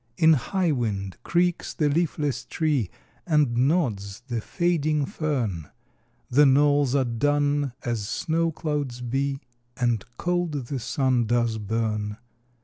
[0.17, 2.89] In high wind creaks the leafless tree
[3.27, 5.69] And nods the fading fern:
[6.27, 9.41] The knolls are dun as snow clouds be,
[9.77, 12.17] And cold the sun does burn.